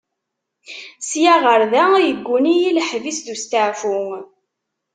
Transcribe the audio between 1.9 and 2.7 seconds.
yegguni-iyi